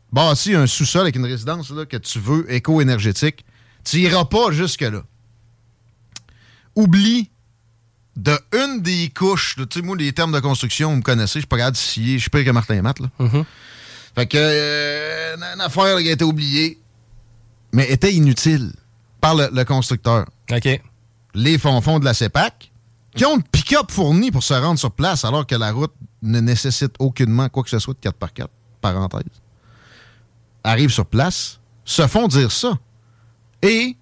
[0.57, 3.45] un sous-sol avec une résidence là, que tu veux éco-énergétique,
[3.85, 5.03] tu iras pas jusque-là.
[6.75, 7.31] Oublie
[8.17, 11.41] de une des couches, tu sais, moi, les termes de construction, vous me connaissez, je
[11.41, 13.09] suis pas capable de scier, je suis pire que Martin et Matt, là.
[14.15, 16.81] Fait que, euh, une affaire qui a été oubliée,
[17.73, 18.73] mais était inutile
[19.21, 20.27] par le, le constructeur.
[20.51, 20.83] OK.
[21.35, 22.71] Les fonds-fonds de la CEPAC,
[23.17, 26.41] qui ont le pick-up fourni pour se rendre sur place, alors que la route ne
[26.41, 28.49] nécessite aucunement quoi que ce soit de 4x4,
[28.81, 29.23] parenthèse,
[30.63, 32.79] arrivent sur place, se font dire ça.
[33.63, 33.97] Et,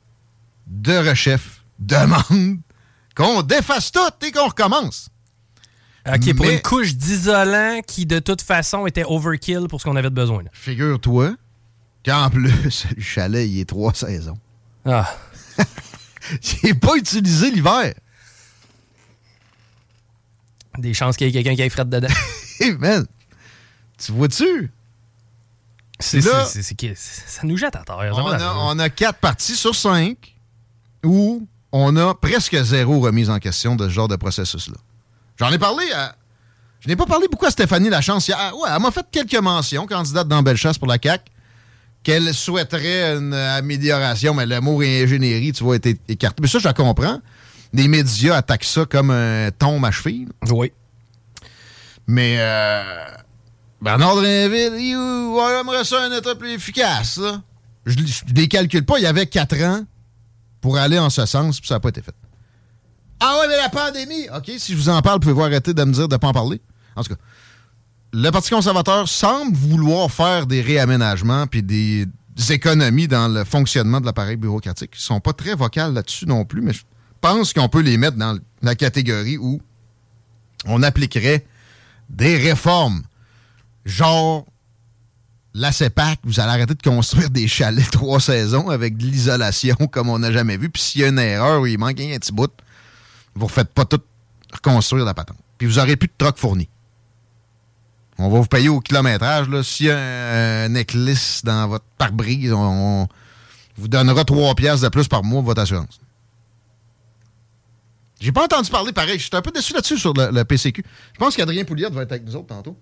[0.67, 2.59] de rechef, demande
[3.17, 5.09] qu'on défasse tout et qu'on recommence.
[6.07, 9.97] OK, pour Mais- une couche d'isolant qui, de toute façon, était overkill pour ce qu'on
[9.97, 10.43] avait de besoin.
[10.53, 11.35] Figure-toi
[12.05, 14.39] qu'en plus, le chalet, il est trois saisons.
[14.85, 15.09] Ah.
[16.41, 17.95] J'ai pas utilisé l'hiver.
[20.79, 22.09] Des chances qu'il y ait quelqu'un qui aille fret dedans.
[22.61, 23.05] Hey, man,
[23.99, 24.71] tu vois-tu?
[25.99, 28.13] C'est là- Ça nous jette à terre.
[28.17, 30.37] On a, on a quatre parties sur cinq
[31.03, 34.77] où on a presque zéro remise en question de ce genre de processus-là.
[35.39, 36.15] J'en ai parlé à.
[36.81, 38.27] Je n'ai pas parlé beaucoup à Stéphanie Lachance.
[38.27, 38.37] hier.
[38.41, 41.25] Ah, ouais, elle m'a fait quelques mentions, candidate dans Bellechasse pour la CAQ,
[42.03, 46.43] qu'elle souhaiterait une amélioration, mais le mot ingénierie, tu vois, était écarté.
[46.43, 47.21] Mais ça, je la comprends.
[47.73, 50.29] Les médias attaquent ça comme un tombe à cheville.
[50.51, 50.73] Oui.
[52.07, 53.05] Mais euh,
[53.81, 57.17] Bernard Drinville, il aimerait ça un État plus efficace.
[57.19, 57.41] là.
[57.87, 58.99] Je ne les calcule pas.
[58.99, 59.85] Il y avait quatre ans
[60.61, 62.15] pour aller en ce sens, puis ça n'a pas été fait.
[63.25, 64.27] Ah ouais, mais la pandémie!
[64.37, 66.33] OK, si je vous en parle, pouvez-vous arrêter de me dire de ne pas en
[66.33, 66.61] parler?
[66.97, 67.21] En tout cas,
[68.13, 72.09] le Parti conservateur semble vouloir faire des réaménagements puis des
[72.51, 74.91] économies dans le fonctionnement de l'appareil bureaucratique.
[74.97, 76.83] Ils sont pas très vocales là-dessus non plus, mais je
[77.21, 79.63] pense qu'on peut les mettre dans la catégorie où
[80.67, 81.47] on appliquerait
[82.11, 83.03] des réformes.
[83.85, 84.45] Genre,
[85.55, 90.09] la CEPAC, vous allez arrêter de construire des chalets trois saisons avec de l'isolation comme
[90.09, 90.71] on n'a jamais vu.
[90.71, 92.51] Puis s'il y a une erreur il manque un petit bout,
[93.35, 94.01] vous ne refaites pas tout
[94.53, 95.39] reconstruire la patente.
[95.59, 96.69] Puis vous n'aurez plus de troc fourni.
[98.19, 99.47] On va vous payer au kilométrage.
[99.63, 99.99] S'il y a
[100.65, 103.09] un, éclisse dans votre pare-brise, on,
[103.77, 106.01] vous donnera 3 piastres de plus par mois pour votre assurance.
[108.21, 109.19] J'ai pas entendu parler pareil.
[109.19, 110.85] Je suis un peu déçu là-dessus sur le, PCQ.
[111.15, 112.77] Je pense qu'Adrien Pouliot va être avec nous autres tantôt.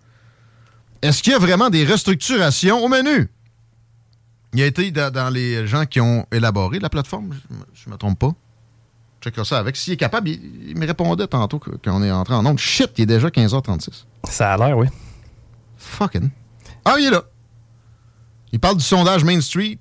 [1.00, 3.30] Est-ce qu'il y a vraiment des restructurations au menu?
[4.52, 7.34] Il a été dans les gens qui ont élaboré la plateforme,
[7.72, 8.34] je ne me trompe pas.
[9.22, 9.76] Checkera ça avec.
[9.76, 12.59] S'il est capable, il, il me répondait tantôt quand on est entré en onde.
[12.59, 14.04] Shit, il est déjà 15h36.
[14.24, 14.87] Ça a l'air, oui.
[15.76, 16.30] Fucking.
[16.85, 17.22] Ah, il est là.
[18.52, 19.78] Il parle du sondage Main Street,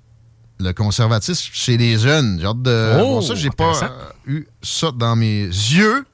[0.60, 2.38] le conservatisme chez les jeunes.
[2.40, 3.36] J'ai hâte de Oh, ça.
[3.36, 3.90] J'ai pas euh,
[4.28, 6.06] eu ça dans mes yeux.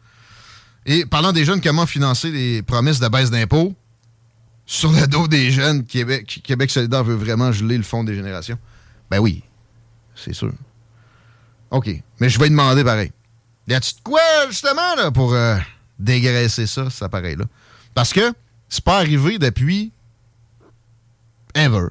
[0.85, 3.73] Et parlant des jeunes, comment financer les promesses de baisse d'impôts
[4.67, 8.57] sur le dos des jeunes, Québec, Québec solidaire veut vraiment geler le fonds des générations.
[9.11, 9.43] Ben oui,
[10.15, 10.51] c'est sûr.
[11.75, 11.89] OK,
[12.21, 13.11] mais je vais lui demander pareil.
[13.67, 15.57] Y a-tu de quoi, justement, là, pour euh,
[15.99, 17.43] dégraisser ça, cet appareil-là?
[17.93, 18.31] Parce que
[18.69, 19.91] c'est pas arrivé depuis
[21.53, 21.87] ever.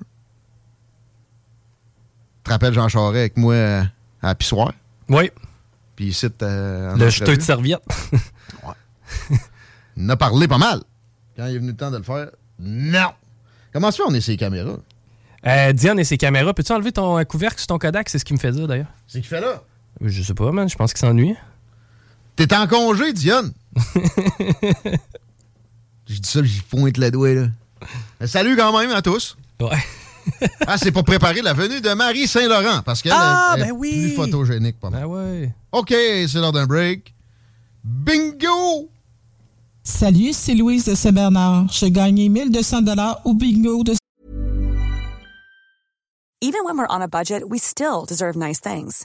[2.38, 3.82] Tu te rappelles Jean Charest avec moi euh,
[4.22, 4.72] à la pissoire?
[5.10, 5.30] Oui.
[5.96, 7.82] Puis ici, euh, Le jeteux de serviette.
[9.96, 10.80] Il en a parlé pas mal.
[11.36, 13.12] Quand il est venu le temps de le faire, non.
[13.72, 14.78] Comment ça on est ses caméras?
[15.46, 16.54] Euh, Diane et ses caméras.
[16.54, 18.08] Peux-tu enlever ton euh, couvercle sur ton Kodak?
[18.08, 18.92] C'est ce qu'il me fait dire, d'ailleurs.
[19.06, 19.62] C'est qu'il fait là?
[20.00, 20.68] Je sais pas, man.
[20.68, 21.34] Je pense qu'il s'ennuie.
[22.36, 23.52] T'es en congé, Dionne?
[26.06, 27.46] J'ai dit ça, j'y pointe le doigt, là.
[28.20, 29.36] Mais salut quand même à tous.
[29.60, 29.78] Ouais.
[30.66, 33.72] ah, c'est pour préparer la venue de Marie Saint-Laurent, parce qu'elle Ah, elle est ben
[33.72, 33.90] oui.
[34.08, 35.02] plus photogénique, pas mal.
[35.02, 35.54] Ben ouais.
[35.72, 37.14] OK, c'est l'heure d'un break.
[37.84, 38.88] Bingo!
[39.82, 41.66] Salut, c'est Louise de Saint-Bernard.
[41.70, 43.94] J'ai gagné 1200 dollars au bingo de
[46.40, 49.04] Even when we're on a budget, we still deserve nice things.